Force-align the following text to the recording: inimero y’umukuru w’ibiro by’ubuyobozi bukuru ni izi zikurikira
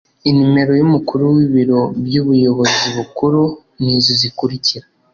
inimero 0.29 0.73
y’umukuru 0.79 1.23
w’ibiro 1.35 1.81
by’ubuyobozi 2.05 2.85
bukuru 2.97 3.41
ni 3.81 3.89
izi 3.97 4.13
zikurikira 4.19 4.85